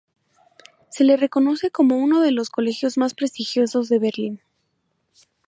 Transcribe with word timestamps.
Se 0.89 1.03
le 1.03 1.15
reconoce 1.15 1.69
como 1.69 1.95
uno 1.99 2.21
de 2.21 2.31
los 2.31 2.49
colegios 2.49 2.97
más 2.97 3.13
prestigiosos 3.13 3.87
de 3.87 3.99
Berlín. 3.99 4.41